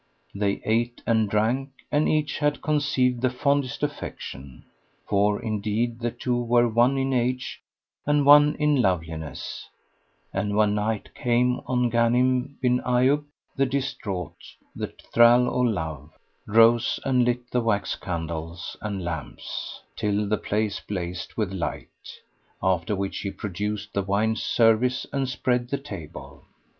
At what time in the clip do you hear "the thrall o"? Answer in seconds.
14.75-15.59